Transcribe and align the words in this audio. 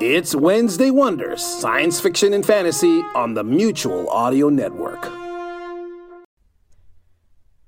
It's 0.00 0.34
Wednesday 0.34 0.90
Wonders, 0.90 1.40
science 1.40 2.00
fiction 2.00 2.32
and 2.32 2.44
fantasy 2.44 3.00
on 3.14 3.34
the 3.34 3.44
Mutual 3.44 4.10
Audio 4.10 4.48
Network. 4.48 5.02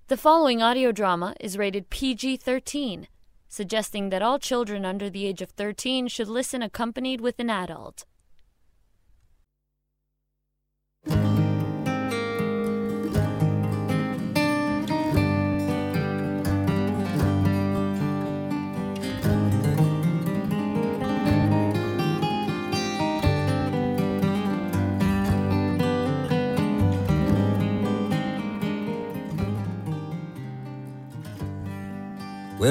The 0.09 0.17
following 0.17 0.61
audio 0.61 0.91
drama 0.91 1.37
is 1.39 1.57
rated 1.57 1.89
PG 1.89 2.39
13, 2.39 3.07
suggesting 3.49 4.09
that 4.11 4.23
all 4.23 4.41
children 4.41 4.85
under 4.85 5.09
the 5.09 5.25
age 5.25 5.41
of 5.41 5.51
13 5.51 6.09
should 6.09 6.27
listen 6.27 6.63
accompanied 6.63 7.21
with 7.21 7.39
an 7.39 7.49
adult. 7.49 8.05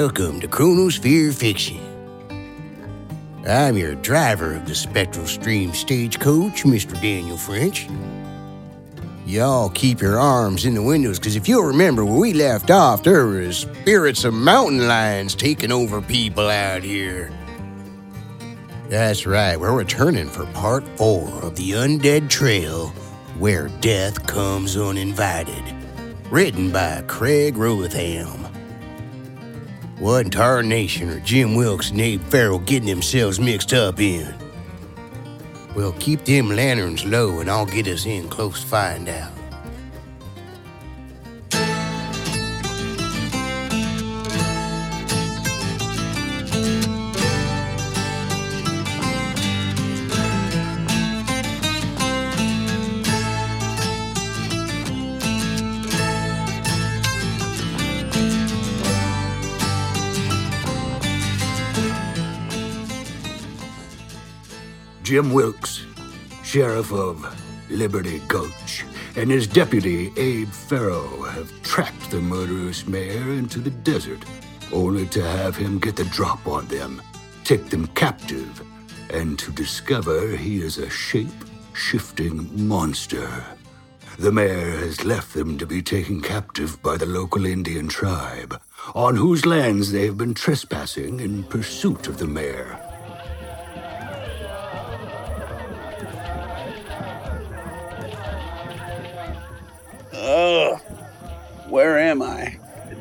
Welcome 0.00 0.40
to 0.40 0.46
Chronosphere 0.46 1.32
Fiction. 1.32 1.80
I'm 3.48 3.78
your 3.78 3.94
driver 3.94 4.52
of 4.54 4.66
the 4.66 4.74
Spectral 4.74 5.26
Stream 5.26 5.72
stagecoach, 5.72 6.64
Mr. 6.64 6.92
Daniel 7.00 7.38
French. 7.38 7.88
Y'all 9.24 9.70
keep 9.70 10.02
your 10.02 10.18
arms 10.18 10.66
in 10.66 10.74
the 10.74 10.82
windows, 10.82 11.18
because 11.18 11.34
if 11.34 11.48
you'll 11.48 11.64
remember 11.64 12.04
where 12.04 12.20
we 12.20 12.34
left 12.34 12.70
off, 12.70 13.04
there 13.04 13.24
was 13.24 13.60
spirits 13.60 14.24
of 14.24 14.34
mountain 14.34 14.86
lions 14.86 15.34
taking 15.34 15.72
over 15.72 16.02
people 16.02 16.46
out 16.46 16.82
here. 16.82 17.32
That's 18.90 19.24
right, 19.24 19.58
we're 19.58 19.72
returning 19.72 20.28
for 20.28 20.44
part 20.48 20.86
four 20.98 21.26
of 21.42 21.56
the 21.56 21.70
Undead 21.70 22.28
Trail, 22.28 22.88
where 23.38 23.68
death 23.80 24.26
comes 24.26 24.76
uninvited. 24.76 25.64
Written 26.30 26.70
by 26.70 27.02
Craig 27.06 27.56
Robotham. 27.56 28.45
What 29.98 30.26
in 30.26 30.30
tarnation 30.30 31.08
are 31.08 31.20
Jim 31.20 31.54
Wilkes 31.54 31.90
and 31.90 31.98
Abe 32.02 32.20
Farrow 32.20 32.58
getting 32.58 32.86
themselves 32.86 33.40
mixed 33.40 33.72
up 33.72 33.98
in? 33.98 34.34
Well, 35.74 35.92
keep 35.98 36.22
them 36.26 36.50
lanterns 36.50 37.02
low 37.06 37.40
and 37.40 37.50
I'll 37.50 37.64
get 37.64 37.86
us 37.86 38.04
in 38.04 38.28
close 38.28 38.62
find 38.62 39.08
out. 39.08 39.32
Jim 65.06 65.32
Wilkes, 65.32 65.86
Sheriff 66.42 66.92
of 66.92 67.24
Liberty 67.70 68.20
Gulch, 68.26 68.84
and 69.14 69.30
his 69.30 69.46
deputy, 69.46 70.12
Abe 70.16 70.48
Farrow, 70.48 71.22
have 71.22 71.62
tracked 71.62 72.10
the 72.10 72.20
murderous 72.20 72.88
mayor 72.88 73.30
into 73.34 73.60
the 73.60 73.70
desert, 73.70 74.24
only 74.72 75.06
to 75.06 75.22
have 75.22 75.54
him 75.54 75.78
get 75.78 75.94
the 75.94 76.06
drop 76.06 76.44
on 76.48 76.66
them, 76.66 77.00
take 77.44 77.70
them 77.70 77.86
captive, 77.94 78.60
and 79.10 79.38
to 79.38 79.52
discover 79.52 80.36
he 80.36 80.60
is 80.60 80.76
a 80.76 80.90
shape 80.90 81.44
shifting 81.72 82.66
monster. 82.66 83.30
The 84.18 84.32
mayor 84.32 84.72
has 84.72 85.04
left 85.04 85.34
them 85.34 85.56
to 85.58 85.66
be 85.66 85.82
taken 85.82 86.20
captive 86.20 86.82
by 86.82 86.96
the 86.96 87.06
local 87.06 87.46
Indian 87.46 87.86
tribe, 87.86 88.60
on 88.92 89.14
whose 89.14 89.46
lands 89.46 89.92
they 89.92 90.06
have 90.06 90.18
been 90.18 90.34
trespassing 90.34 91.20
in 91.20 91.44
pursuit 91.44 92.08
of 92.08 92.18
the 92.18 92.26
mayor. 92.26 92.85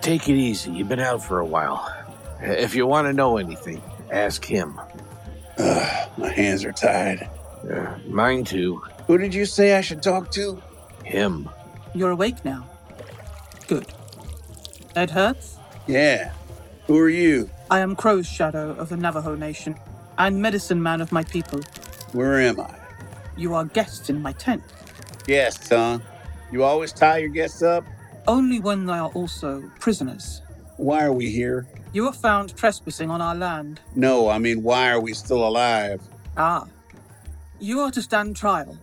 Take 0.06 0.30
it 0.30 0.36
easy. 0.36 0.70
You've 0.70 0.88
been 0.88 1.00
out 1.00 1.24
for 1.24 1.40
a 1.40 1.46
while. 1.46 1.92
If 2.40 2.76
you 2.76 2.86
want 2.86 3.08
to 3.08 3.14
know 3.14 3.38
anything, 3.38 3.82
ask 4.12 4.46
him. 4.46 4.80
Ugh, 5.58 6.10
my 6.16 6.30
hands 6.30 6.64
are 6.64 6.72
tied. 6.72 7.28
Uh, 7.68 7.98
mine 8.08 8.44
too. 8.44 8.84
Who 9.08 9.18
did 9.18 9.34
you 9.34 9.48
say 9.48 9.76
I 9.76 9.82
should 9.82 10.04
talk 10.04 10.30
to? 10.34 10.62
Him. 11.04 11.50
You're 11.96 12.12
awake 12.12 12.46
now. 12.46 12.68
Good. 13.68 13.88
Ed 14.96 15.10
Hertz? 15.10 15.58
Yeah. 15.88 16.34
Who 16.86 17.00
are 17.00 17.10
you? 17.10 17.50
I 17.72 17.80
am 17.80 17.96
Crow's 17.96 18.28
Shadow 18.28 18.76
of 18.76 18.90
the 18.90 18.98
Navajo 18.98 19.34
Nation, 19.34 19.76
and 20.20 20.40
medicine 20.40 20.84
man 20.84 21.02
of 21.02 21.12
my 21.12 21.24
people. 21.24 21.62
Where 22.12 22.40
am 22.42 22.60
I? 22.60 22.76
You 23.38 23.56
are 23.56 23.66
guests 23.66 24.12
in 24.12 24.22
my 24.22 24.34
tent. 24.34 24.62
Yes, 25.28 25.58
Tom. 25.58 26.04
You 26.52 26.64
always 26.64 26.94
tie 26.94 27.18
your 27.18 27.30
guests 27.30 27.64
up? 27.64 27.84
Only 28.28 28.60
when 28.60 28.86
they 28.86 28.94
are 28.94 29.10
also 29.10 29.72
prisoners. 29.80 30.42
Why 30.78 31.06
are 31.06 31.14
we 31.14 31.30
here? 31.30 31.68
You 31.94 32.06
were 32.06 32.12
found 32.12 32.56
trespassing 32.56 33.10
on 33.10 33.22
our 33.22 33.36
land. 33.36 33.80
No, 33.96 34.30
I 34.30 34.40
mean, 34.40 34.64
why 34.64 34.90
are 34.90 35.00
we 35.00 35.14
still 35.14 35.48
alive? 35.48 36.02
Ah. 36.36 36.66
You 37.60 37.80
are 37.82 37.92
to 37.92 38.02
stand 38.02 38.36
trial. 38.36 38.78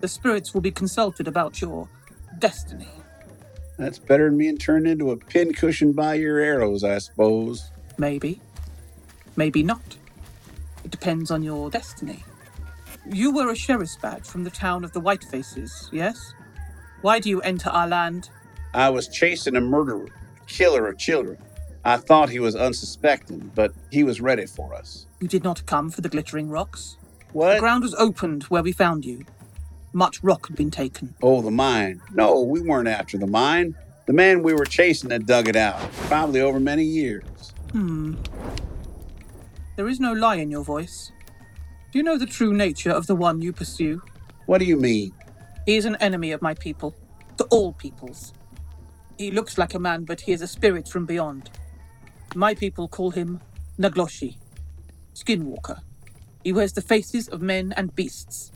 The 0.00 0.08
spirits 0.08 0.52
will 0.52 0.60
be 0.60 0.72
consulted 0.72 1.28
about 1.28 1.60
your 1.60 1.88
destiny. 2.38 2.88
That's 3.78 3.98
better 3.98 4.28
than 4.28 4.38
being 4.38 4.58
turned 4.58 4.86
into 4.86 5.10
a 5.10 5.16
pincushion 5.16 5.92
by 5.92 6.14
your 6.14 6.38
arrows, 6.38 6.82
I 6.82 6.98
suppose. 6.98 7.70
Maybe. 7.98 8.40
Maybe 9.36 9.62
not. 9.62 9.96
It 10.84 10.90
depends 10.90 11.30
on 11.30 11.42
your 11.42 11.70
destiny. 11.70 12.24
You 13.08 13.32
were 13.32 13.50
a 13.50 13.56
sheriff's 13.56 13.96
badge 13.96 14.24
from 14.24 14.44
the 14.44 14.50
town 14.50 14.82
of 14.82 14.92
the 14.92 15.00
Whitefaces, 15.00 15.92
yes? 15.92 16.34
Why 17.02 17.20
do 17.20 17.28
you 17.28 17.40
enter 17.42 17.70
our 17.70 17.86
land? 17.86 18.30
I 18.76 18.90
was 18.90 19.08
chasing 19.08 19.56
a 19.56 19.60
murderer, 19.60 20.08
killer 20.46 20.86
of 20.86 20.98
children. 20.98 21.38
I 21.82 21.96
thought 21.96 22.28
he 22.28 22.40
was 22.40 22.54
unsuspecting, 22.54 23.50
but 23.54 23.72
he 23.90 24.04
was 24.04 24.20
ready 24.20 24.44
for 24.44 24.74
us. 24.74 25.06
You 25.18 25.28
did 25.28 25.42
not 25.42 25.64
come 25.64 25.88
for 25.88 26.02
the 26.02 26.10
glittering 26.10 26.50
rocks. 26.50 26.98
What? 27.32 27.54
The 27.54 27.60
ground 27.60 27.84
was 27.84 27.94
opened 27.94 28.42
where 28.44 28.62
we 28.62 28.72
found 28.72 29.06
you. 29.06 29.24
Much 29.94 30.22
rock 30.22 30.48
had 30.48 30.56
been 30.56 30.70
taken. 30.70 31.14
Oh, 31.22 31.40
the 31.40 31.50
mine. 31.50 32.02
No, 32.12 32.42
we 32.42 32.60
weren't 32.60 32.86
after 32.86 33.16
the 33.16 33.26
mine. 33.26 33.74
The 34.04 34.12
man 34.12 34.42
we 34.42 34.52
were 34.52 34.66
chasing 34.66 35.08
had 35.08 35.26
dug 35.26 35.48
it 35.48 35.56
out, 35.56 35.80
probably 36.08 36.42
over 36.42 36.60
many 36.60 36.84
years. 36.84 37.24
Hmm. 37.72 38.16
There 39.76 39.88
is 39.88 40.00
no 40.00 40.12
lie 40.12 40.36
in 40.36 40.50
your 40.50 40.64
voice. 40.64 41.12
Do 41.92 41.98
you 41.98 42.02
know 42.02 42.18
the 42.18 42.26
true 42.26 42.52
nature 42.52 42.90
of 42.90 43.06
the 43.06 43.16
one 43.16 43.40
you 43.40 43.54
pursue? 43.54 44.02
What 44.44 44.58
do 44.58 44.66
you 44.66 44.76
mean? 44.76 45.14
He 45.64 45.76
is 45.76 45.86
an 45.86 45.96
enemy 45.96 46.32
of 46.32 46.42
my 46.42 46.52
people, 46.52 46.94
to 47.38 47.44
all 47.44 47.72
peoples. 47.72 48.34
He 49.18 49.30
looks 49.30 49.56
like 49.56 49.74
a 49.74 49.78
man, 49.78 50.04
but 50.04 50.20
he 50.20 50.32
is 50.32 50.42
a 50.42 50.46
spirit 50.46 50.88
from 50.88 51.06
beyond. 51.06 51.50
My 52.34 52.54
people 52.54 52.86
call 52.86 53.12
him 53.12 53.40
Nagloshi, 53.78 54.36
Skinwalker. 55.14 55.80
He 56.44 56.52
wears 56.52 56.74
the 56.74 56.82
faces 56.82 57.28
of 57.28 57.40
men 57.40 57.72
and 57.76 57.94
beasts. 57.94 58.52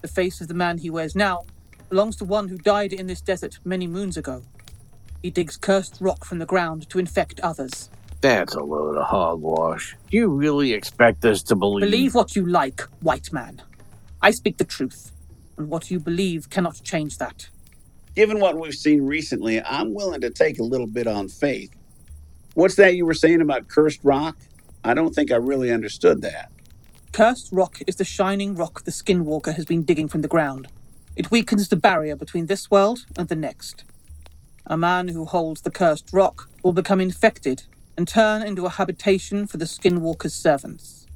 The 0.00 0.08
face 0.08 0.40
of 0.40 0.48
the 0.48 0.54
man 0.54 0.78
he 0.78 0.90
wears 0.90 1.14
now 1.14 1.44
belongs 1.90 2.16
to 2.16 2.24
one 2.24 2.48
who 2.48 2.56
died 2.56 2.92
in 2.92 3.06
this 3.06 3.20
desert 3.20 3.58
many 3.64 3.86
moons 3.86 4.16
ago. 4.16 4.42
He 5.22 5.30
digs 5.30 5.56
cursed 5.56 5.98
rock 6.00 6.24
from 6.24 6.38
the 6.38 6.46
ground 6.46 6.88
to 6.90 6.98
infect 6.98 7.40
others. 7.40 7.90
That's 8.20 8.54
a 8.54 8.62
load 8.62 8.96
of 8.96 9.06
hogwash. 9.06 9.96
Do 10.10 10.16
you 10.16 10.28
really 10.28 10.72
expect 10.72 11.24
us 11.24 11.42
to 11.44 11.56
believe? 11.56 11.84
Believe 11.84 12.14
what 12.14 12.34
you 12.34 12.46
like, 12.46 12.80
white 13.00 13.32
man. 13.32 13.62
I 14.22 14.30
speak 14.30 14.56
the 14.56 14.64
truth, 14.64 15.12
and 15.56 15.68
what 15.68 15.90
you 15.90 16.00
believe 16.00 16.50
cannot 16.50 16.82
change 16.82 17.18
that. 17.18 17.48
Given 18.18 18.40
what 18.40 18.58
we've 18.58 18.74
seen 18.74 19.02
recently, 19.02 19.62
I'm 19.62 19.94
willing 19.94 20.22
to 20.22 20.30
take 20.30 20.58
a 20.58 20.64
little 20.64 20.88
bit 20.88 21.06
on 21.06 21.28
faith. 21.28 21.70
What's 22.54 22.74
that 22.74 22.96
you 22.96 23.06
were 23.06 23.14
saying 23.14 23.40
about 23.40 23.68
cursed 23.68 24.00
rock? 24.02 24.36
I 24.82 24.92
don't 24.92 25.14
think 25.14 25.30
I 25.30 25.36
really 25.36 25.70
understood 25.70 26.20
that. 26.22 26.50
Cursed 27.12 27.50
rock 27.52 27.78
is 27.86 27.94
the 27.94 28.04
shining 28.04 28.56
rock 28.56 28.82
the 28.82 28.90
Skinwalker 28.90 29.54
has 29.54 29.64
been 29.66 29.84
digging 29.84 30.08
from 30.08 30.22
the 30.22 30.26
ground. 30.26 30.66
It 31.14 31.30
weakens 31.30 31.68
the 31.68 31.76
barrier 31.76 32.16
between 32.16 32.46
this 32.46 32.68
world 32.72 33.06
and 33.16 33.28
the 33.28 33.36
next. 33.36 33.84
A 34.66 34.76
man 34.76 35.06
who 35.06 35.24
holds 35.24 35.60
the 35.60 35.70
cursed 35.70 36.10
rock 36.12 36.50
will 36.64 36.72
become 36.72 37.00
infected 37.00 37.62
and 37.96 38.08
turn 38.08 38.42
into 38.42 38.66
a 38.66 38.70
habitation 38.70 39.46
for 39.46 39.58
the 39.58 39.64
Skinwalker's 39.64 40.34
servants. 40.34 41.06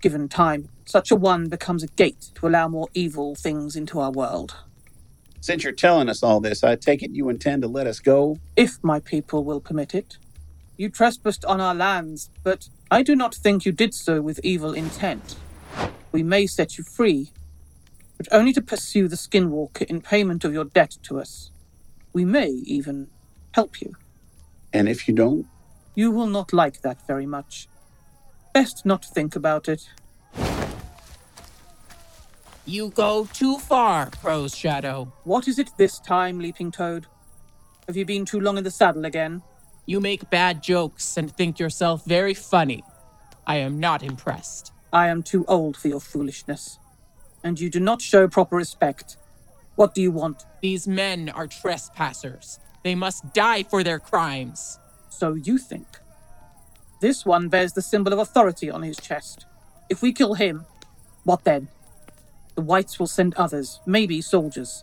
Given 0.00 0.28
time, 0.28 0.68
such 0.84 1.10
a 1.10 1.16
one 1.16 1.48
becomes 1.48 1.82
a 1.82 1.88
gate 1.88 2.30
to 2.36 2.46
allow 2.46 2.68
more 2.68 2.86
evil 2.94 3.34
things 3.34 3.74
into 3.74 3.98
our 3.98 4.12
world. 4.12 4.54
Since 5.40 5.64
you're 5.64 5.72
telling 5.72 6.08
us 6.08 6.22
all 6.22 6.40
this, 6.40 6.64
I 6.64 6.76
take 6.76 7.02
it 7.02 7.12
you 7.12 7.28
intend 7.28 7.62
to 7.62 7.68
let 7.68 7.86
us 7.86 8.00
go? 8.00 8.38
If 8.56 8.82
my 8.82 9.00
people 9.00 9.44
will 9.44 9.60
permit 9.60 9.94
it. 9.94 10.18
You 10.76 10.90
trespassed 10.90 11.44
on 11.44 11.60
our 11.60 11.74
lands, 11.74 12.30
but 12.42 12.68
I 12.90 13.02
do 13.02 13.16
not 13.16 13.34
think 13.34 13.64
you 13.64 13.72
did 13.72 13.94
so 13.94 14.20
with 14.20 14.40
evil 14.42 14.74
intent. 14.74 15.36
We 16.12 16.22
may 16.22 16.46
set 16.46 16.78
you 16.78 16.84
free, 16.84 17.30
but 18.16 18.28
only 18.30 18.52
to 18.52 18.62
pursue 18.62 19.08
the 19.08 19.16
Skinwalker 19.16 19.82
in 19.82 20.00
payment 20.00 20.44
of 20.44 20.52
your 20.52 20.64
debt 20.64 20.96
to 21.04 21.18
us. 21.20 21.50
We 22.12 22.24
may 22.24 22.48
even 22.48 23.08
help 23.52 23.80
you. 23.80 23.94
And 24.72 24.88
if 24.88 25.08
you 25.08 25.14
don't, 25.14 25.46
You 25.94 26.10
will 26.10 26.26
not 26.26 26.52
like 26.52 26.82
that 26.82 27.06
very 27.06 27.24
much. 27.24 27.68
Best 28.52 28.84
not 28.84 29.02
think 29.02 29.34
about 29.34 29.66
it. 29.66 29.88
You 32.68 32.90
go 32.90 33.28
too 33.32 33.58
far, 33.58 34.10
Crow's 34.10 34.56
Shadow. 34.56 35.12
What 35.22 35.46
is 35.46 35.60
it 35.60 35.70
this 35.76 36.00
time, 36.00 36.40
Leaping 36.40 36.72
Toad? 36.72 37.06
Have 37.86 37.96
you 37.96 38.04
been 38.04 38.24
too 38.24 38.40
long 38.40 38.58
in 38.58 38.64
the 38.64 38.72
saddle 38.72 39.04
again? 39.04 39.42
You 39.86 40.00
make 40.00 40.30
bad 40.30 40.64
jokes 40.64 41.16
and 41.16 41.30
think 41.30 41.60
yourself 41.60 42.04
very 42.04 42.34
funny. 42.34 42.82
I 43.46 43.58
am 43.58 43.78
not 43.78 44.02
impressed. 44.02 44.72
I 44.92 45.06
am 45.06 45.22
too 45.22 45.44
old 45.46 45.76
for 45.76 45.86
your 45.86 46.00
foolishness. 46.00 46.80
And 47.44 47.60
you 47.60 47.70
do 47.70 47.78
not 47.78 48.02
show 48.02 48.26
proper 48.26 48.56
respect. 48.56 49.16
What 49.76 49.94
do 49.94 50.02
you 50.02 50.10
want? 50.10 50.42
These 50.60 50.88
men 50.88 51.28
are 51.28 51.46
trespassers. 51.46 52.58
They 52.82 52.96
must 52.96 53.32
die 53.32 53.62
for 53.62 53.84
their 53.84 54.00
crimes. 54.00 54.80
So 55.08 55.34
you 55.34 55.58
think. 55.58 55.86
This 57.00 57.24
one 57.24 57.48
bears 57.48 57.74
the 57.74 57.82
symbol 57.82 58.12
of 58.12 58.18
authority 58.18 58.68
on 58.68 58.82
his 58.82 58.96
chest. 58.96 59.46
If 59.88 60.02
we 60.02 60.12
kill 60.12 60.34
him, 60.34 60.66
what 61.22 61.44
then? 61.44 61.68
The 62.56 62.62
whites 62.62 62.98
will 62.98 63.06
send 63.06 63.34
others, 63.34 63.80
maybe 63.86 64.20
soldiers. 64.22 64.82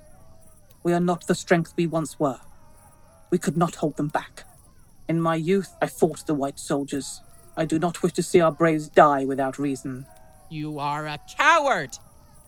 We 0.84 0.94
are 0.94 1.00
not 1.00 1.28
the 1.28 1.36
strength 1.36 1.74
we 1.76 1.88
once 1.88 2.20
were. 2.20 2.40
We 3.32 3.40
could 3.40 3.58
not 3.58 3.76
hold 3.76 3.98
them 3.98 4.10
back. 4.10 4.44
In 5.10 5.20
my 5.20 5.36
youth, 5.36 5.76
I 5.82 5.88
fought 5.88 6.26
the 6.28 6.36
white 6.36 6.60
soldiers. 6.60 7.22
I 7.58 7.66
do 7.66 7.80
not 7.80 8.04
wish 8.04 8.14
to 8.14 8.24
see 8.24 8.40
our 8.42 8.52
braves 8.52 8.88
die 8.90 9.26
without 9.26 9.58
reason. 9.58 10.06
You 10.50 10.78
are 10.78 11.08
a 11.08 11.20
coward! 11.38 11.98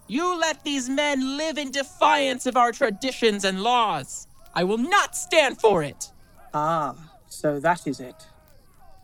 You 0.08 0.40
let 0.40 0.64
these 0.64 0.88
men 0.88 1.38
live 1.38 1.58
in 1.58 1.72
defiance 1.72 2.46
of 2.46 2.56
our 2.56 2.72
traditions 2.72 3.44
and 3.44 3.64
laws. 3.64 4.28
I 4.54 4.64
will 4.64 4.78
not 4.78 5.16
stand 5.16 5.60
for 5.60 5.82
it. 5.82 6.12
Ah, 6.54 6.96
so 7.28 7.60
that 7.60 7.88
is 7.88 8.00
it. 8.00 8.28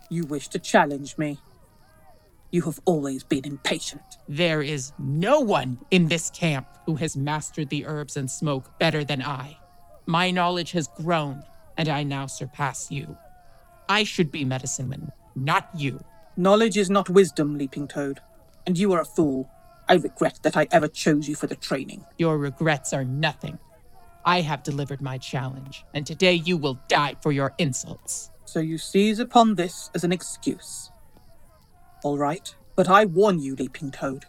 You 0.09 0.25
wish 0.25 0.49
to 0.49 0.59
challenge 0.59 1.17
me. 1.17 1.39
You 2.51 2.63
have 2.63 2.81
always 2.83 3.23
been 3.23 3.45
impatient. 3.45 4.01
There 4.27 4.61
is 4.61 4.91
no 4.99 5.39
one 5.39 5.79
in 5.89 6.09
this 6.09 6.29
camp 6.29 6.67
who 6.85 6.95
has 6.95 7.15
mastered 7.15 7.69
the 7.69 7.85
herbs 7.85 8.17
and 8.17 8.29
smoke 8.29 8.77
better 8.77 9.05
than 9.05 9.21
I. 9.21 9.57
My 10.05 10.31
knowledge 10.31 10.71
has 10.71 10.89
grown, 10.89 11.43
and 11.77 11.87
I 11.87 12.03
now 12.03 12.27
surpass 12.27 12.91
you. 12.91 13.17
I 13.87 14.03
should 14.03 14.31
be 14.31 14.43
medicine 14.43 14.89
man, 14.89 15.11
not 15.33 15.69
you. 15.75 16.03
Knowledge 16.35 16.77
is 16.77 16.89
not 16.89 17.09
wisdom, 17.09 17.57
Leaping 17.57 17.87
Toad. 17.87 18.19
And 18.67 18.77
you 18.77 18.91
are 18.91 19.01
a 19.01 19.05
fool. 19.05 19.49
I 19.87 19.95
regret 19.95 20.39
that 20.43 20.57
I 20.57 20.67
ever 20.71 20.89
chose 20.89 21.29
you 21.29 21.35
for 21.35 21.47
the 21.47 21.55
training. 21.55 22.03
Your 22.17 22.37
regrets 22.37 22.91
are 22.91 23.05
nothing. 23.05 23.59
I 24.25 24.41
have 24.41 24.61
delivered 24.61 25.01
my 25.01 25.17
challenge, 25.17 25.85
and 25.93 26.05
today 26.05 26.33
you 26.33 26.57
will 26.57 26.79
die 26.89 27.15
for 27.21 27.31
your 27.31 27.53
insults. 27.57 28.29
So 28.43 28.59
you 28.59 28.77
seize 28.77 29.19
upon 29.19 29.55
this 29.55 29.89
as 29.95 30.03
an 30.03 30.11
excuse. 30.11 30.90
All 32.03 32.17
right, 32.17 32.55
but 32.75 32.89
I 32.89 33.05
warn 33.05 33.39
you, 33.39 33.55
Leaping 33.55 33.91
Toad. 33.91 34.25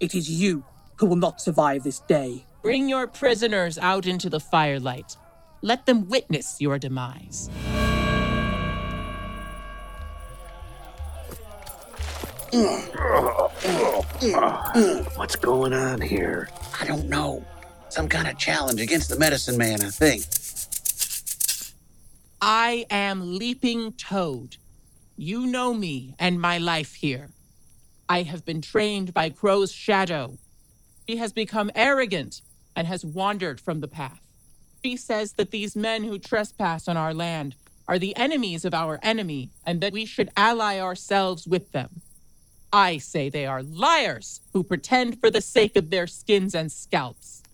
It 0.00 0.14
is 0.14 0.30
you 0.30 0.64
who 0.96 1.04
will 1.04 1.16
not 1.16 1.38
survive 1.38 1.82
this 1.82 2.00
day. 2.00 2.46
Bring 2.62 2.88
your 2.88 3.06
prisoners 3.06 3.76
out 3.76 4.06
into 4.06 4.30
the 4.30 4.40
firelight. 4.40 5.18
Let 5.60 5.84
them 5.84 6.08
witness 6.08 6.56
your 6.60 6.78
demise. 6.78 7.50
What's 15.16 15.36
going 15.36 15.74
on 15.74 16.00
here? 16.00 16.48
I 16.80 16.86
don't 16.86 17.08
know. 17.10 17.44
Some 17.90 18.08
kind 18.08 18.28
of 18.28 18.38
challenge 18.38 18.80
against 18.80 19.10
the 19.10 19.18
medicine 19.18 19.58
man, 19.58 19.82
I 19.82 19.90
think. 19.90 20.24
I 22.40 22.86
am 22.90 23.36
Leaping 23.36 23.92
Toad. 23.92 24.56
You 25.16 25.46
know 25.46 25.74
me 25.74 26.16
and 26.18 26.40
my 26.40 26.58
life 26.58 26.94
here. 26.94 27.30
I 28.08 28.22
have 28.22 28.44
been 28.44 28.60
trained 28.60 29.14
by 29.14 29.30
Crow's 29.30 29.70
shadow. 29.72 30.38
She 31.08 31.18
has 31.18 31.32
become 31.32 31.70
arrogant 31.76 32.42
and 32.74 32.88
has 32.88 33.04
wandered 33.04 33.60
from 33.60 33.80
the 33.80 33.88
path. 33.88 34.20
She 34.84 34.96
says 34.96 35.34
that 35.34 35.52
these 35.52 35.76
men 35.76 36.04
who 36.04 36.18
trespass 36.18 36.88
on 36.88 36.96
our 36.96 37.14
land 37.14 37.54
are 37.86 37.98
the 37.98 38.16
enemies 38.16 38.64
of 38.64 38.74
our 38.74 38.98
enemy 39.02 39.50
and 39.64 39.80
that 39.80 39.92
we 39.92 40.04
should 40.04 40.30
ally 40.36 40.80
ourselves 40.80 41.46
with 41.46 41.70
them. 41.72 42.02
I 42.72 42.98
say 42.98 43.28
they 43.28 43.46
are 43.46 43.62
liars 43.62 44.40
who 44.52 44.64
pretend 44.64 45.20
for 45.20 45.30
the 45.30 45.40
sake 45.40 45.76
of 45.76 45.90
their 45.90 46.08
skins 46.08 46.56
and 46.56 46.72
scalps. 46.72 47.44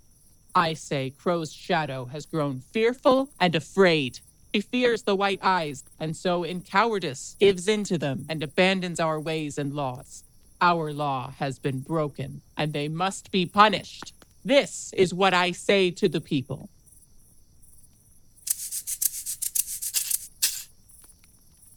I 0.55 0.75
say 0.75 1.11
Crow's 1.11 1.53
shadow 1.53 2.07
has 2.07 2.27
grown 2.27 2.61
fearful 2.61 3.31
and 3.39 3.55
afraid. 3.55 4.21
She 4.55 4.61
fears 4.63 5.03
the 5.03 5.15
white 5.15 5.39
eyes, 5.43 5.85
and 6.01 6.17
so 6.17 6.43
in 6.43 6.63
cowardice 6.63 7.37
gives 7.39 7.69
in 7.69 7.85
to 7.85 7.99
them 7.99 8.27
and 8.29 8.43
abandons 8.43 8.99
our 8.99 9.21
ways 9.21 9.59
and 9.59 9.73
laws. 9.73 10.25
Our 10.61 10.93
law 10.93 11.33
has 11.39 11.59
been 11.59 11.81
broken, 11.81 12.43
and 12.57 12.73
they 12.73 12.89
must 12.89 13.31
be 13.31 13.47
punished. 13.47 14.13
This 14.45 14.93
is 14.97 15.15
what 15.15 15.35
I 15.35 15.53
say 15.53 15.91
to 15.93 16.09
the 16.09 16.21
people. 16.21 16.69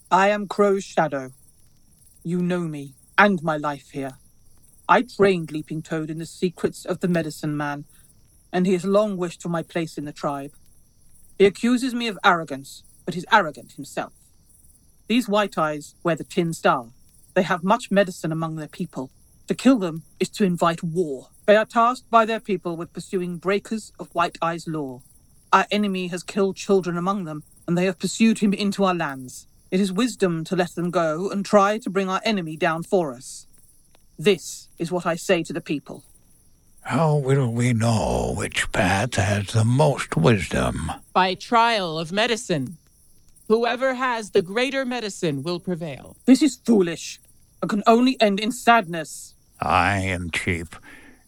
I 0.09 0.29
am 0.29 0.47
Crow's 0.47 0.83
shadow. 0.83 1.31
You 2.23 2.41
know 2.41 2.61
me 2.61 2.95
and 3.17 3.43
my 3.43 3.57
life 3.57 3.91
here. 3.91 4.13
I 4.89 5.03
trained 5.03 5.51
Leaping 5.51 5.81
Toad 5.81 6.09
in 6.09 6.19
the 6.19 6.25
secrets 6.25 6.85
of 6.85 6.99
the 7.01 7.07
medicine 7.07 7.55
man, 7.55 7.85
and 8.51 8.65
he 8.65 8.73
has 8.73 8.85
long 8.85 9.17
wished 9.17 9.41
for 9.41 9.49
my 9.49 9.63
place 9.63 9.97
in 9.97 10.05
the 10.05 10.11
tribe. 10.11 10.53
He 11.43 11.47
accuses 11.47 11.93
me 11.93 12.07
of 12.07 12.17
arrogance, 12.23 12.83
but 13.05 13.17
is 13.17 13.25
arrogant 13.29 13.73
himself. 13.73 14.13
These 15.09 15.27
white 15.27 15.57
eyes 15.57 15.93
wear 16.01 16.15
the 16.15 16.23
tin 16.23 16.53
star. 16.53 16.91
They 17.33 17.41
have 17.41 17.65
much 17.65 17.91
medicine 17.91 18.31
among 18.31 18.55
their 18.55 18.69
people. 18.69 19.11
To 19.49 19.53
kill 19.53 19.77
them 19.77 20.03
is 20.21 20.29
to 20.29 20.45
invite 20.45 20.81
war. 20.81 21.27
They 21.45 21.57
are 21.57 21.65
tasked 21.65 22.09
by 22.09 22.23
their 22.23 22.39
people 22.39 22.77
with 22.77 22.93
pursuing 22.93 23.39
breakers 23.39 23.91
of 23.99 24.07
White 24.15 24.37
Eye's 24.41 24.69
law. 24.69 25.01
Our 25.51 25.65
enemy 25.69 26.07
has 26.07 26.23
killed 26.23 26.55
children 26.55 26.95
among 26.95 27.25
them, 27.25 27.43
and 27.67 27.77
they 27.77 27.87
have 27.87 27.99
pursued 27.99 28.37
him 28.39 28.53
into 28.53 28.85
our 28.85 28.95
lands. 28.95 29.45
It 29.69 29.81
is 29.81 29.91
wisdom 29.91 30.45
to 30.45 30.55
let 30.55 30.75
them 30.75 30.91
go 30.91 31.29
and 31.29 31.45
try 31.45 31.77
to 31.77 31.89
bring 31.89 32.07
our 32.07 32.21
enemy 32.23 32.55
down 32.55 32.83
for 32.83 33.13
us. 33.13 33.47
This 34.17 34.69
is 34.79 34.93
what 34.93 35.05
I 35.05 35.15
say 35.17 35.43
to 35.43 35.51
the 35.51 35.59
people. 35.59 36.05
How 36.83 37.15
will 37.15 37.51
we 37.51 37.71
know 37.73 38.33
which 38.35 38.69
path 38.73 39.15
has 39.15 39.47
the 39.47 39.63
most 39.63 40.17
wisdom? 40.17 40.91
By 41.13 41.33
trial 41.33 41.97
of 41.97 42.11
medicine. 42.11 42.77
Whoever 43.47 43.93
has 43.93 44.31
the 44.31 44.41
greater 44.41 44.83
medicine 44.83 45.43
will 45.43 45.59
prevail. 45.59 46.17
This 46.25 46.41
is 46.41 46.57
foolish 46.57 47.21
and 47.61 47.69
can 47.69 47.83
only 47.87 48.19
end 48.19 48.39
in 48.39 48.51
sadness. 48.51 49.33
I 49.61 49.99
am 49.99 50.29
chief. 50.29 50.79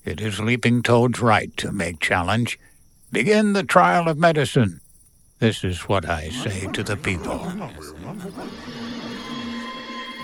It 0.03 0.19
is 0.19 0.39
Leaping 0.39 0.83
Toad's 0.83 1.21
right 1.21 1.55
to 1.57 1.71
make 1.71 1.99
challenge. 2.01 2.59
Begin 3.11 3.53
the 3.53 3.63
trial 3.63 4.09
of 4.09 4.17
medicine. 4.17 4.81
This 5.39 5.63
is 5.63 5.81
what 5.87 6.07
I 6.07 6.29
say 6.29 6.67
to 6.73 6.83
the 6.83 6.97
people. 6.97 7.39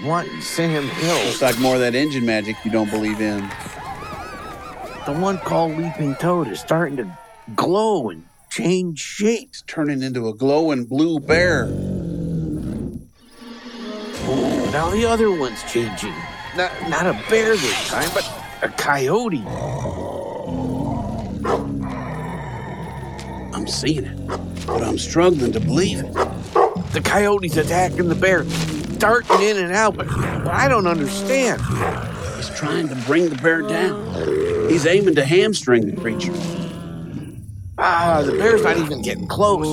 What 0.04 0.28
Sam 0.42 0.88
Hill? 0.88 1.26
Looks 1.26 1.42
like 1.42 1.60
more 1.60 1.76
of 1.76 1.82
that 1.82 1.96
Injun 1.96 2.26
magic 2.26 2.58
you 2.66 2.72
don't 2.72 2.90
believe 2.90 3.22
in. 3.22 3.50
The 5.06 5.14
one 5.14 5.40
called 5.40 5.76
Leaping 5.78 6.16
Toad 6.16 6.48
is 6.48 6.60
starting 6.60 6.98
to 6.98 7.18
glow 7.56 8.10
and 8.10 8.24
change 8.52 9.00
shapes. 9.00 9.64
Turning 9.66 10.04
into 10.04 10.28
a 10.28 10.34
glowing 10.34 10.86
blue 10.86 11.20
bear. 11.20 11.66
Now 14.72 14.92
the 14.92 15.06
other 15.10 15.32
one's 15.32 15.64
changing. 15.64 16.14
Not, 16.56 16.72
not 16.88 17.08
a 17.08 17.14
bear 17.30 17.56
this 17.56 17.90
time, 17.90 18.10
but 18.14 18.32
a 18.62 18.70
coyote. 18.70 19.44
I'm 23.56 23.68
seeing 23.68 24.06
it, 24.06 24.28
but 24.68 24.84
I'm 24.84 25.00
struggling 25.00 25.52
to 25.54 25.60
believe 25.60 26.00
it. 26.00 26.14
The 26.94 27.02
coyote's 27.04 27.58
attacking 27.58 28.08
the 28.08 28.16
bear, 28.16 28.44
darting 29.00 29.42
in 29.42 29.58
and 29.58 29.74
out, 29.74 29.98
but, 29.98 30.08
but 30.10 30.50
I 30.50 30.68
don't 30.68 30.86
understand. 30.86 31.60
He's 32.36 32.50
trying 32.52 32.88
to 32.90 32.96
bring 33.08 33.30
the 33.30 33.36
bear 33.38 33.64
down. 33.64 34.61
He's 34.72 34.86
aiming 34.86 35.16
to 35.16 35.26
hamstring 35.26 35.86
the 35.94 36.00
creature. 36.00 36.32
Ah, 37.78 38.22
the 38.26 38.32
bear's 38.32 38.64
not 38.64 38.78
even 38.78 39.02
getting 39.02 39.28
close. 39.28 39.68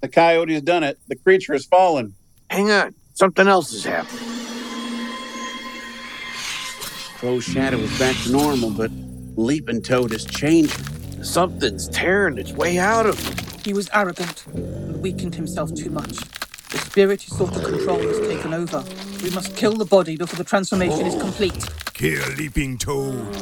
The 0.00 0.06
coyote's 0.06 0.60
done 0.60 0.84
it. 0.84 0.96
The 1.08 1.16
creature 1.16 1.54
has 1.54 1.66
fallen. 1.66 2.14
Hang 2.48 2.70
on, 2.70 2.94
something 3.14 3.48
else 3.48 3.72
is 3.72 3.82
happening. 3.82 4.22
Crow's 7.16 7.42
shadow 7.42 7.78
is 7.78 7.98
back 7.98 8.14
to 8.22 8.30
normal, 8.30 8.70
but 8.70 8.92
Leaping 9.34 9.82
Toad 9.82 10.12
is 10.12 10.24
changing. 10.24 10.84
Something's 11.24 11.88
tearing 11.88 12.38
its 12.38 12.52
way 12.52 12.78
out 12.78 13.06
of 13.06 13.18
him. 13.18 13.60
He 13.64 13.72
was 13.72 13.90
arrogant 13.92 14.46
and 14.54 15.02
weakened 15.02 15.34
himself 15.34 15.74
too 15.74 15.90
much. 15.90 16.16
This 16.96 17.02
spirit 17.02 17.28
you 17.28 17.36
sought 17.36 17.52
to 17.52 17.60
control 17.60 17.98
has 17.98 18.18
taken 18.26 18.54
over. 18.54 18.82
We 19.22 19.28
must 19.28 19.54
kill 19.54 19.74
the 19.74 19.84
body 19.84 20.16
before 20.16 20.38
the 20.38 20.44
transformation 20.44 21.04
is 21.04 21.14
oh. 21.14 21.20
complete. 21.20 21.62
Kill 21.92 22.26
Leaping 22.38 22.78
Toad. 22.78 23.36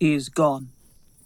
He 0.00 0.14
is 0.14 0.30
gone. 0.30 0.70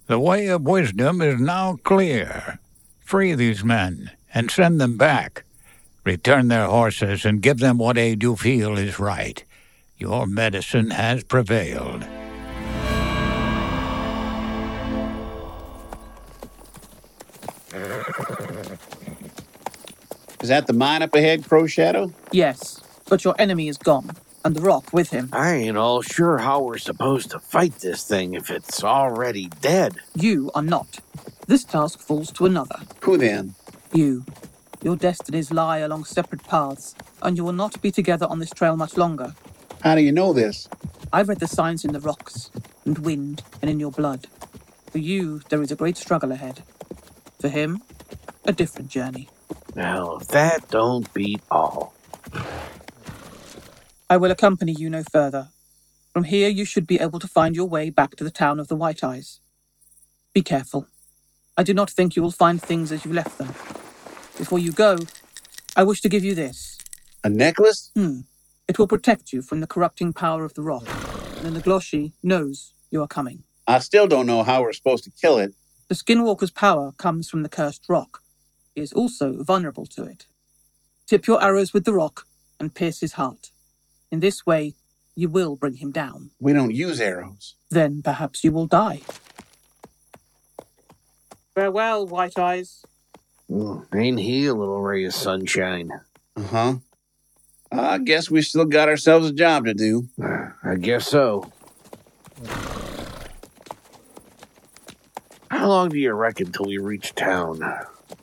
The 0.08 0.18
way 0.18 0.48
of 0.48 0.62
wisdom 0.62 1.22
is 1.22 1.40
now 1.40 1.78
clear. 1.84 2.58
Free 2.98 3.36
these 3.36 3.62
men 3.62 4.10
and 4.34 4.50
send 4.50 4.80
them 4.80 4.96
back. 4.96 5.44
Return 6.02 6.48
their 6.48 6.66
horses 6.66 7.24
and 7.24 7.40
give 7.40 7.60
them 7.60 7.78
what 7.78 7.96
aid 7.96 8.24
you 8.24 8.34
feel 8.34 8.76
is 8.76 8.98
right. 8.98 9.44
Your 9.98 10.26
medicine 10.26 10.90
has 10.90 11.22
prevailed. 11.22 12.04
Is 20.42 20.48
that 20.48 20.66
the 20.66 20.72
mine 20.72 21.02
up 21.02 21.14
ahead, 21.14 21.46
Crow 21.46 21.66
Shadow? 21.66 22.12
Yes, 22.32 22.80
but 23.08 23.24
your 23.24 23.34
enemy 23.38 23.68
is 23.68 23.76
gone, 23.76 24.10
and 24.44 24.56
the 24.56 24.60
rock 24.60 24.92
with 24.92 25.10
him. 25.10 25.28
I 25.32 25.54
ain't 25.54 25.76
all 25.76 26.02
sure 26.02 26.38
how 26.38 26.62
we're 26.62 26.78
supposed 26.78 27.30
to 27.30 27.38
fight 27.38 27.74
this 27.76 28.02
thing 28.02 28.34
if 28.34 28.50
it's 28.50 28.82
already 28.82 29.48
dead. 29.60 29.96
You 30.16 30.50
are 30.54 30.62
not. 30.62 30.98
This 31.46 31.62
task 31.64 32.00
falls 32.00 32.32
to 32.32 32.46
another. 32.46 32.76
Who 33.02 33.18
then? 33.18 33.54
You. 33.92 34.24
Your 34.82 34.96
destinies 34.96 35.52
lie 35.52 35.78
along 35.78 36.04
separate 36.06 36.42
paths, 36.44 36.94
and 37.22 37.36
you 37.36 37.44
will 37.44 37.52
not 37.52 37.80
be 37.82 37.90
together 37.90 38.26
on 38.26 38.38
this 38.38 38.50
trail 38.50 38.76
much 38.76 38.96
longer. 38.96 39.34
How 39.82 39.94
do 39.94 40.00
you 40.00 40.12
know 40.12 40.32
this? 40.32 40.68
I've 41.12 41.28
read 41.28 41.40
the 41.40 41.46
signs 41.46 41.84
in 41.84 41.92
the 41.92 42.00
rocks, 42.00 42.50
and 42.84 42.98
wind, 42.98 43.42
and 43.60 43.70
in 43.70 43.78
your 43.78 43.90
blood. 43.90 44.26
For 44.90 44.98
you, 44.98 45.40
there 45.50 45.62
is 45.62 45.70
a 45.70 45.76
great 45.76 45.96
struggle 45.96 46.32
ahead. 46.32 46.62
For 47.40 47.48
him, 47.48 47.82
a 48.44 48.52
different 48.52 48.88
journey. 48.88 49.28
Now, 49.74 50.16
if 50.16 50.28
that 50.28 50.68
don't 50.68 51.12
beat 51.14 51.40
all. 51.50 51.94
I 54.08 54.16
will 54.16 54.30
accompany 54.30 54.72
you 54.72 54.90
no 54.90 55.02
further. 55.10 55.48
From 56.12 56.24
here, 56.24 56.48
you 56.48 56.64
should 56.64 56.86
be 56.86 57.00
able 57.00 57.18
to 57.20 57.28
find 57.28 57.54
your 57.56 57.66
way 57.66 57.88
back 57.90 58.16
to 58.16 58.24
the 58.24 58.30
town 58.30 58.60
of 58.60 58.68
the 58.68 58.76
White 58.76 59.02
Eyes. 59.04 59.40
Be 60.34 60.42
careful. 60.42 60.86
I 61.56 61.62
do 61.62 61.72
not 61.72 61.90
think 61.90 62.16
you 62.16 62.22
will 62.22 62.30
find 62.30 62.60
things 62.60 62.92
as 62.92 63.04
you 63.04 63.12
left 63.12 63.38
them. 63.38 63.48
Before 64.36 64.58
you 64.58 64.72
go, 64.72 64.98
I 65.76 65.84
wish 65.84 66.00
to 66.02 66.08
give 66.08 66.24
you 66.24 66.34
this. 66.34 66.78
A 67.22 67.28
necklace? 67.28 67.90
Hmm. 67.94 68.20
It 68.68 68.78
will 68.78 68.86
protect 68.86 69.32
you 69.32 69.42
from 69.42 69.60
the 69.60 69.66
corrupting 69.66 70.12
power 70.12 70.44
of 70.44 70.54
the 70.54 70.62
rock. 70.62 70.86
And 71.42 71.54
the 71.54 71.60
Nagloshi 71.60 72.12
knows 72.22 72.74
you 72.90 73.02
are 73.02 73.08
coming. 73.08 73.44
I 73.66 73.78
still 73.78 74.06
don't 74.06 74.26
know 74.26 74.42
how 74.42 74.62
we're 74.62 74.72
supposed 74.72 75.04
to 75.04 75.10
kill 75.10 75.38
it. 75.38 75.54
The 75.90 75.96
Skinwalker's 75.96 76.52
power 76.52 76.92
comes 76.92 77.28
from 77.28 77.42
the 77.42 77.48
cursed 77.48 77.86
rock. 77.88 78.22
He 78.76 78.80
is 78.80 78.92
also 78.92 79.42
vulnerable 79.42 79.86
to 79.86 80.04
it. 80.04 80.26
Tip 81.08 81.26
your 81.26 81.42
arrows 81.42 81.74
with 81.74 81.84
the 81.84 81.92
rock 81.92 82.28
and 82.60 82.72
pierce 82.72 83.00
his 83.00 83.14
heart. 83.14 83.50
In 84.12 84.20
this 84.20 84.46
way, 84.46 84.74
you 85.16 85.28
will 85.28 85.56
bring 85.56 85.74
him 85.74 85.90
down. 85.90 86.30
We 86.38 86.52
don't 86.52 86.72
use 86.72 87.00
arrows. 87.00 87.56
Then 87.70 88.02
perhaps 88.02 88.44
you 88.44 88.52
will 88.52 88.68
die. 88.68 89.00
Farewell, 91.56 92.06
White 92.06 92.38
Eyes. 92.38 92.84
Mm, 93.50 93.92
ain't 93.92 94.20
he 94.20 94.46
a 94.46 94.54
little 94.54 94.80
ray 94.80 95.04
of 95.06 95.12
sunshine? 95.12 95.90
Uh 96.36 96.42
huh. 96.42 96.74
I 97.72 97.98
guess 97.98 98.30
we 98.30 98.42
still 98.42 98.64
got 98.64 98.88
ourselves 98.88 99.28
a 99.28 99.32
job 99.32 99.64
to 99.64 99.74
do. 99.74 100.08
I 100.62 100.76
guess 100.76 101.08
so. 101.08 101.50
Long 105.70 105.88
do 105.88 105.98
you 105.98 106.12
reckon 106.14 106.50
till 106.50 106.66
we 106.66 106.78
reach 106.78 107.14
town? 107.14 107.60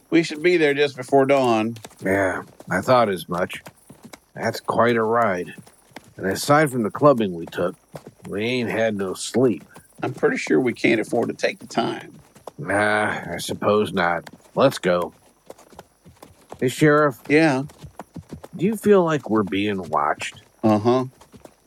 We 0.10 0.22
should 0.22 0.44
be 0.44 0.58
there 0.58 0.74
just 0.74 0.98
before 0.98 1.26
dawn. 1.26 1.78
Yeah, 2.04 2.42
I 2.70 2.82
thought 2.82 3.08
as 3.08 3.30
much. 3.30 3.64
That's 4.34 4.60
quite 4.60 4.98
a 4.98 5.02
ride. 5.02 5.54
And 6.18 6.26
aside 6.26 6.70
from 6.70 6.84
the 6.84 6.90
clubbing 6.92 7.34
we 7.36 7.46
took, 7.46 7.78
we 8.28 8.44
ain't 8.44 8.70
had 8.70 8.98
no 8.98 9.14
sleep. 9.14 9.64
I'm 10.04 10.14
pretty 10.14 10.36
sure 10.36 10.60
we 10.60 10.74
can't 10.74 11.00
afford 11.00 11.30
to 11.30 11.34
take 11.34 11.60
the 11.60 11.68
time. 11.68 12.20
Nah, 12.58 13.24
I 13.32 13.38
suppose 13.38 13.94
not. 13.94 14.30
Let's 14.54 14.78
go. 14.78 15.14
Hey, 16.60 16.68
Sheriff, 16.68 17.18
Yeah. 17.30 17.64
do 18.58 18.66
you 18.66 18.76
feel 18.76 19.06
like 19.06 19.30
we're 19.30 19.44
being 19.44 19.88
watched? 19.88 20.42
Uh 20.66 20.80
huh. 20.80 21.06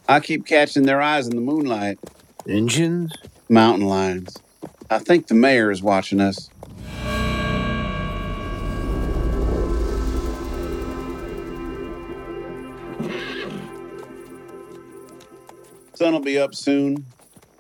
I 0.06 0.20
keep 0.20 0.44
catching 0.44 0.82
their 0.82 1.00
eyes 1.00 1.26
in 1.26 1.36
the 1.36 1.40
moonlight. 1.40 1.98
Injuns? 2.44 3.14
Mountain 3.48 3.86
lions. 3.88 4.36
I 4.92 4.98
think 4.98 5.28
the 5.28 5.34
mayor 5.34 5.70
is 5.70 5.82
watching 5.84 6.20
us. 6.20 6.50
Sun 15.94 16.12
will 16.12 16.20
be 16.20 16.38
up 16.38 16.56
soon. 16.56 17.06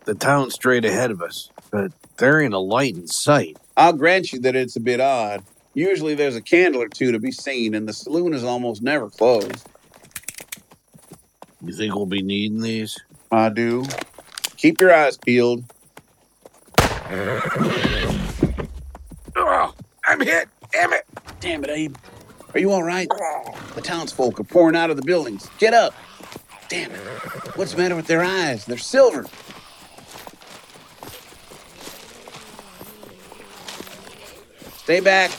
The 0.06 0.14
town's 0.14 0.54
straight 0.54 0.84
ahead 0.84 1.12
of 1.12 1.22
us, 1.22 1.50
but 1.70 1.92
there 2.16 2.40
ain't 2.40 2.54
a 2.54 2.58
light 2.58 2.96
in 2.96 3.06
sight. 3.06 3.58
I'll 3.76 3.92
grant 3.92 4.32
you 4.32 4.40
that 4.40 4.56
it's 4.56 4.74
a 4.74 4.80
bit 4.80 5.00
odd. 5.00 5.44
Usually 5.72 6.16
there's 6.16 6.34
a 6.34 6.42
candle 6.42 6.82
or 6.82 6.88
two 6.88 7.12
to 7.12 7.20
be 7.20 7.30
seen, 7.30 7.74
and 7.74 7.88
the 7.88 7.92
saloon 7.92 8.34
is 8.34 8.42
almost 8.42 8.82
never 8.82 9.08
closed. 9.08 9.68
You 11.62 11.72
think 11.74 11.94
we'll 11.94 12.06
be 12.06 12.22
needing 12.22 12.60
these? 12.60 12.98
I 13.30 13.50
do. 13.50 13.84
Keep 14.56 14.80
your 14.80 14.92
eyes 14.92 15.16
peeled. 15.16 15.64
Oh, 19.36 19.74
I'm 20.04 20.20
hit! 20.20 20.48
Damn 20.70 20.92
it! 20.92 21.04
Damn 21.40 21.64
it, 21.64 21.70
Abe. 21.70 21.96
Are 22.54 22.60
you 22.60 22.70
all 22.70 22.84
right? 22.84 23.08
The 23.74 23.80
townsfolk 23.80 24.38
are 24.38 24.44
pouring 24.44 24.76
out 24.76 24.90
of 24.90 24.96
the 24.96 25.02
buildings. 25.02 25.48
Get 25.58 25.74
up. 25.74 25.92
Damn 26.68 26.92
it. 26.92 26.98
What's 27.56 27.72
the 27.72 27.78
matter 27.78 27.96
with 27.96 28.06
their 28.06 28.22
eyes? 28.22 28.64
They're 28.64 28.78
silver. 28.78 29.26
Stay 34.76 35.00
back. 35.00 35.32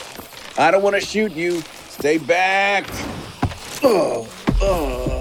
I 0.57 0.71
don't 0.71 0.81
want 0.81 0.95
to 0.95 1.01
shoot 1.01 1.31
you. 1.31 1.61
Stay 1.87 2.17
back. 2.17 2.85
Oh, 3.83 4.27
oh. 4.61 5.20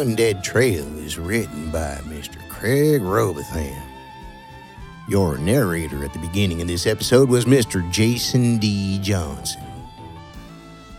Undead 0.00 0.42
Trail 0.42 0.98
is 0.98 1.18
written 1.18 1.70
by 1.70 2.00
Mr. 2.04 2.38
Craig 2.48 3.02
Robotham. 3.02 3.82
Your 5.06 5.36
narrator 5.36 6.02
at 6.02 6.14
the 6.14 6.18
beginning 6.20 6.62
of 6.62 6.68
this 6.68 6.86
episode 6.86 7.28
was 7.28 7.44
Mr. 7.44 7.88
Jason 7.92 8.56
D. 8.56 8.98
Johnson. 9.02 9.60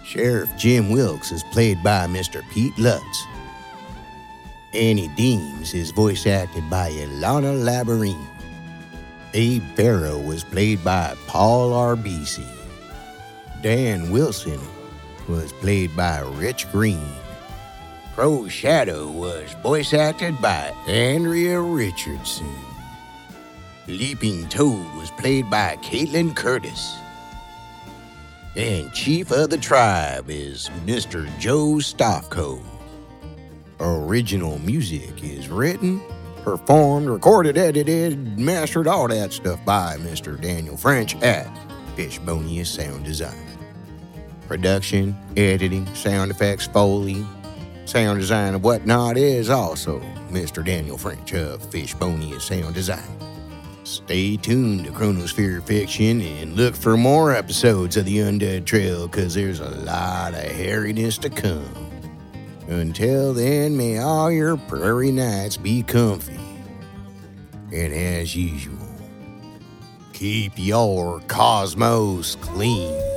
Sheriff 0.05 0.55
Jim 0.55 0.91
Wilkes 0.91 1.31
is 1.31 1.41
played 1.45 1.81
by 1.81 2.05
Mr. 2.05 2.47
Pete 2.51 2.77
Lutz. 2.77 3.23
Annie 4.71 5.07
Deems 5.17 5.73
is 5.73 5.89
voice 5.89 6.27
acted 6.27 6.69
by 6.69 6.91
Ilana 6.91 7.57
Labarine. 7.57 8.27
Abe 9.33 9.63
Farrow 9.75 10.19
was 10.19 10.43
played 10.43 10.83
by 10.83 11.15
Paul 11.25 11.71
Arbisi. 11.71 12.47
Dan 13.63 14.11
Wilson 14.11 14.59
was 15.27 15.51
played 15.53 15.97
by 15.97 16.19
Rich 16.19 16.71
Green. 16.71 17.20
Crow 18.21 18.47
Shadow 18.47 19.09
was 19.09 19.51
voice 19.63 19.95
acted 19.95 20.39
by 20.39 20.71
Andrea 20.87 21.59
Richardson. 21.59 22.53
Leaping 23.87 24.47
Toad 24.47 24.85
was 24.95 25.09
played 25.09 25.49
by 25.49 25.75
Caitlin 25.77 26.35
Curtis. 26.35 26.95
And 28.55 28.93
Chief 28.93 29.31
of 29.31 29.49
the 29.49 29.57
Tribe 29.57 30.29
is 30.29 30.69
Mr. 30.85 31.27
Joe 31.39 31.77
Stofko. 31.79 32.63
Original 33.79 34.59
music 34.59 35.23
is 35.23 35.49
written, 35.49 35.99
performed, 36.43 37.09
recorded, 37.09 37.57
edited, 37.57 38.37
mastered, 38.37 38.85
all 38.85 39.07
that 39.07 39.33
stuff 39.33 39.65
by 39.65 39.97
Mr. 39.97 40.39
Daniel 40.39 40.77
French 40.77 41.15
at 41.23 41.47
Fishbonius 41.95 42.67
Sound 42.67 43.03
Design. 43.03 43.47
Production, 44.47 45.17
editing, 45.35 45.91
sound 45.95 46.29
effects, 46.29 46.67
foley, 46.67 47.25
sound 47.85 48.19
design, 48.19 48.53
and 48.53 48.63
whatnot 48.63 49.17
is 49.17 49.49
also 49.49 49.99
Mr. 50.29 50.63
Daniel 50.63 50.97
French 50.97 51.33
of 51.33 51.61
Fishbonius 51.69 52.41
Sound 52.41 52.73
Design. 52.73 53.17
Stay 53.83 54.37
tuned 54.37 54.85
to 54.85 54.91
Chronosphere 54.91 55.63
Fiction 55.63 56.21
and 56.21 56.55
look 56.55 56.75
for 56.75 56.95
more 56.95 57.33
episodes 57.33 57.97
of 57.97 58.05
the 58.05 58.17
Undead 58.19 58.65
Trail 58.65 59.07
because 59.07 59.33
there's 59.33 59.59
a 59.59 59.69
lot 59.69 60.33
of 60.33 60.43
hairiness 60.43 61.19
to 61.19 61.29
come. 61.29 61.91
Until 62.67 63.33
then, 63.33 63.75
may 63.75 63.97
all 63.97 64.31
your 64.31 64.55
prairie 64.55 65.11
nights 65.11 65.57
be 65.57 65.83
comfy. 65.83 66.39
And 67.73 67.93
as 67.93 68.35
usual, 68.35 68.77
keep 70.13 70.53
your 70.55 71.19
cosmos 71.21 72.35
clean. 72.35 73.10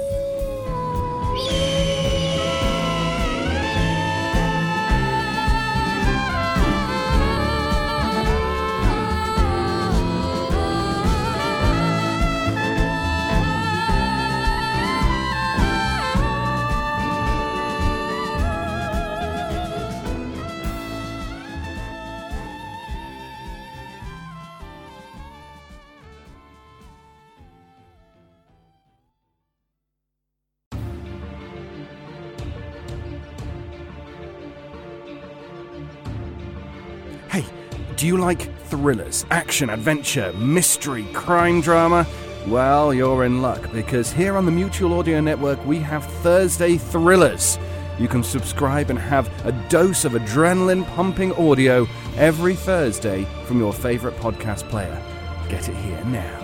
Do 37.96 38.06
you 38.06 38.16
like 38.16 38.52
thrillers, 38.66 39.24
action, 39.30 39.70
adventure, 39.70 40.32
mystery, 40.34 41.06
crime 41.12 41.60
drama? 41.60 42.06
Well, 42.46 42.92
you're 42.92 43.24
in 43.24 43.40
luck 43.40 43.72
because 43.72 44.12
here 44.12 44.36
on 44.36 44.46
the 44.46 44.52
Mutual 44.52 44.98
Audio 44.98 45.20
Network 45.20 45.64
we 45.64 45.78
have 45.78 46.04
Thursday 46.22 46.76
Thrillers. 46.76 47.58
You 47.98 48.08
can 48.08 48.24
subscribe 48.24 48.90
and 48.90 48.98
have 48.98 49.30
a 49.46 49.52
dose 49.68 50.04
of 50.04 50.12
adrenaline 50.12 50.84
pumping 50.94 51.32
audio 51.34 51.86
every 52.16 52.54
Thursday 52.54 53.26
from 53.46 53.60
your 53.60 53.72
favorite 53.72 54.16
podcast 54.16 54.68
player. 54.68 55.00
Get 55.48 55.68
it 55.68 55.76
here 55.76 56.04
now. 56.06 56.43